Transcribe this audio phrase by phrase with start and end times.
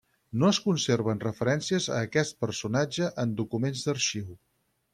[0.43, 4.37] No es conserven referències a aquest personatge en documents d'arxiu.